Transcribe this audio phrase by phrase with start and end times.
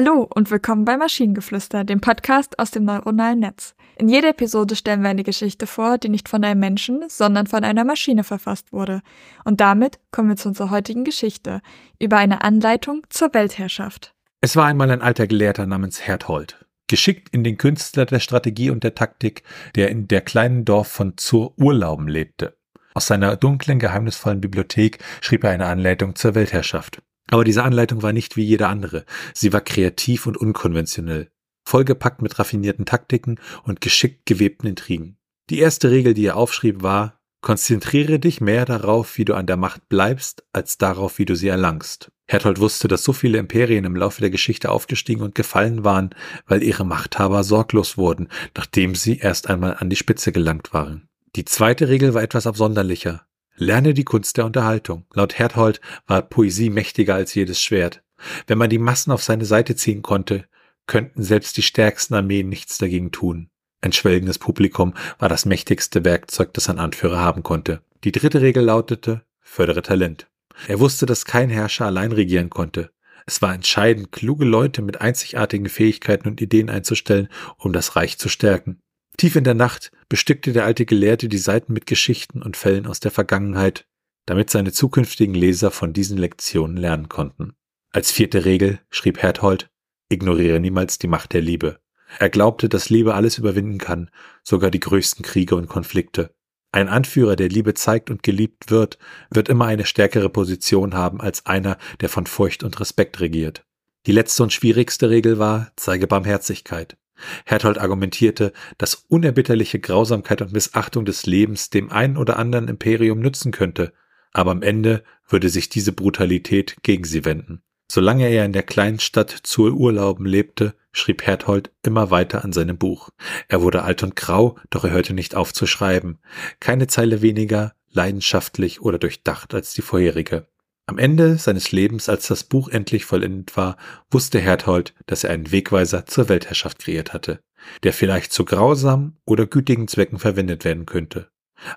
[0.00, 3.74] Hallo und willkommen bei Maschinengeflüster, dem Podcast aus dem neuronalen Netz.
[3.96, 7.64] In jeder Episode stellen wir eine Geschichte vor, die nicht von einem Menschen, sondern von
[7.64, 9.02] einer Maschine verfasst wurde.
[9.44, 11.62] Und damit kommen wir zu unserer heutigen Geschichte
[11.98, 14.14] über eine Anleitung zur Weltherrschaft.
[14.40, 18.84] Es war einmal ein alter Gelehrter namens Herthold, geschickt in den Künstler der Strategie und
[18.84, 19.42] der Taktik,
[19.74, 22.56] der in der kleinen Dorf von Zur Urlauben lebte.
[22.94, 27.02] Aus seiner dunklen, geheimnisvollen Bibliothek schrieb er eine Anleitung zur Weltherrschaft.
[27.30, 29.04] Aber diese Anleitung war nicht wie jede andere.
[29.34, 31.30] Sie war kreativ und unkonventionell,
[31.64, 35.18] vollgepackt mit raffinierten Taktiken und geschickt gewebten Intrigen.
[35.50, 39.56] Die erste Regel, die er aufschrieb, war, konzentriere dich mehr darauf, wie du an der
[39.56, 42.10] Macht bleibst, als darauf, wie du sie erlangst.
[42.26, 46.10] Hertold wusste, dass so viele Imperien im Laufe der Geschichte aufgestiegen und gefallen waren,
[46.46, 51.08] weil ihre Machthaber sorglos wurden, nachdem sie erst einmal an die Spitze gelangt waren.
[51.36, 53.27] Die zweite Regel war etwas absonderlicher.
[53.58, 55.04] Lerne die Kunst der Unterhaltung.
[55.12, 58.02] Laut Herthold war Poesie mächtiger als jedes Schwert.
[58.46, 60.44] Wenn man die Massen auf seine Seite ziehen konnte,
[60.86, 63.50] könnten selbst die stärksten Armeen nichts dagegen tun.
[63.80, 67.82] Ein schwelgendes Publikum war das mächtigste Werkzeug, das ein Anführer haben konnte.
[68.04, 70.28] Die dritte Regel lautete, fördere Talent.
[70.66, 72.90] Er wusste, dass kein Herrscher allein regieren konnte.
[73.26, 77.28] Es war entscheidend, kluge Leute mit einzigartigen Fähigkeiten und Ideen einzustellen,
[77.58, 78.80] um das Reich zu stärken.
[79.18, 83.00] Tief in der Nacht bestückte der alte Gelehrte die Seiten mit Geschichten und Fällen aus
[83.00, 83.84] der Vergangenheit,
[84.26, 87.54] damit seine zukünftigen Leser von diesen Lektionen lernen konnten.
[87.90, 89.70] Als vierte Regel schrieb Herthold,
[90.08, 91.80] ignoriere niemals die Macht der Liebe.
[92.20, 94.08] Er glaubte, dass Liebe alles überwinden kann,
[94.44, 96.32] sogar die größten Kriege und Konflikte.
[96.70, 98.98] Ein Anführer, der Liebe zeigt und geliebt wird,
[99.30, 103.64] wird immer eine stärkere Position haben als einer, der von Furcht und Respekt regiert.
[104.06, 106.96] Die letzte und schwierigste Regel war, zeige Barmherzigkeit.
[107.44, 113.52] Herthold argumentierte, dass unerbitterliche Grausamkeit und Missachtung des Lebens dem einen oder anderen Imperium nützen
[113.52, 113.92] könnte,
[114.32, 117.62] aber am Ende würde sich diese Brutalität gegen sie wenden.
[117.90, 122.76] Solange er in der kleinen Stadt zur Urlauben lebte, schrieb Herthold immer weiter an seinem
[122.76, 123.08] Buch.
[123.48, 126.18] Er wurde alt und grau, doch er hörte nicht auf zu schreiben.
[126.60, 130.46] Keine Zeile weniger leidenschaftlich oder durchdacht als die vorherige.
[130.88, 133.76] Am Ende seines Lebens, als das Buch endlich vollendet war,
[134.10, 137.40] wusste Herthold, dass er einen Wegweiser zur Weltherrschaft kreiert hatte,
[137.82, 141.28] der vielleicht zu grausamen oder gütigen Zwecken verwendet werden könnte.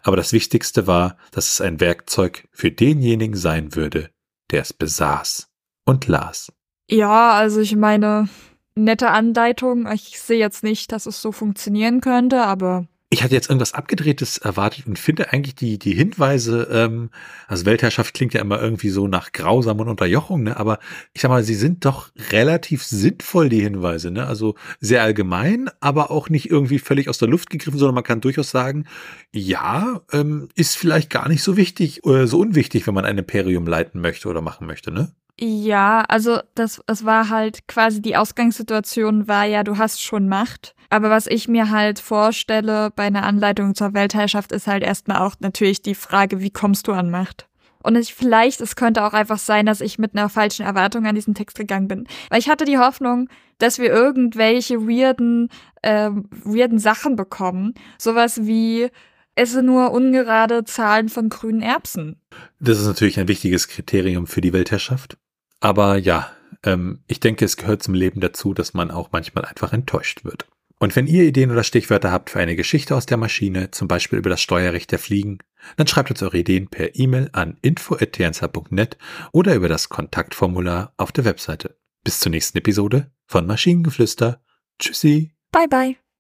[0.02, 4.12] Aber das Wichtigste war, dass es ein Werkzeug für denjenigen sein würde,
[4.50, 5.50] der es besaß
[5.84, 6.54] und las.
[6.90, 8.30] Ja, also ich meine,
[8.76, 9.92] nette Anleitung.
[9.92, 14.38] Ich sehe jetzt nicht, dass es so funktionieren könnte, aber ich hatte jetzt irgendwas Abgedrehtes
[14.38, 17.10] erwartet und finde eigentlich die, die Hinweise, ähm,
[17.46, 20.56] also Weltherrschaft klingt ja immer irgendwie so nach Grausam und Unterjochung, ne?
[20.56, 20.80] aber
[21.12, 24.26] ich sag mal, sie sind doch relativ sinnvoll, die Hinweise, ne?
[24.26, 28.22] also sehr allgemein, aber auch nicht irgendwie völlig aus der Luft gegriffen, sondern man kann
[28.22, 28.86] durchaus sagen,
[29.34, 33.68] ja, ähm, ist vielleicht gar nicht so wichtig oder so unwichtig, wenn man ein Imperium
[33.68, 35.14] leiten möchte oder machen möchte, ne?
[35.40, 40.76] Ja, also das, es war halt quasi die Ausgangssituation war ja, du hast schon Macht.
[40.90, 45.36] Aber was ich mir halt vorstelle bei einer Anleitung zur Weltherrschaft ist halt erstmal auch
[45.40, 47.48] natürlich die Frage, wie kommst du an Macht?
[47.84, 51.16] Und ich, vielleicht, es könnte auch einfach sein, dass ich mit einer falschen Erwartung an
[51.16, 52.08] diesen Text gegangen bin.
[52.30, 53.28] Weil ich hatte die Hoffnung,
[53.58, 55.50] dass wir irgendwelche weirden,
[55.82, 56.12] äh,
[56.44, 57.74] weirden Sachen bekommen.
[57.98, 58.90] Sowas wie,
[59.36, 62.22] esse nur ungerade Zahlen von grünen Erbsen.
[62.60, 65.18] Das ist natürlich ein wichtiges Kriterium für die Weltherrschaft.
[65.60, 66.32] Aber ja,
[66.64, 70.48] ähm, ich denke, es gehört zum Leben dazu, dass man auch manchmal einfach enttäuscht wird.
[70.80, 74.18] Und wenn ihr Ideen oder Stichwörter habt für eine Geschichte aus der Maschine, zum Beispiel
[74.18, 75.38] über das Steuerrecht der Fliegen,
[75.78, 78.98] dann schreibt uns eure Ideen per E-Mail an info.tnz.net
[79.32, 81.78] oder über das Kontaktformular auf der Webseite.
[82.04, 84.42] Bis zur nächsten Episode von Maschinengeflüster.
[84.80, 85.36] Tschüssi.
[85.52, 86.11] Bye bye.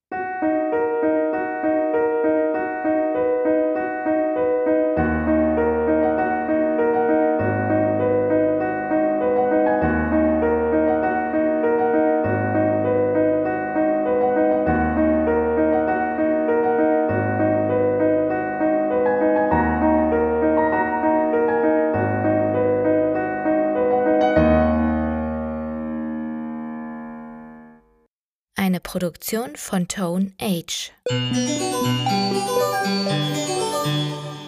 [28.71, 30.93] Eine Produktion von Tone Age.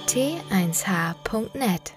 [0.08, 1.94] T1H.net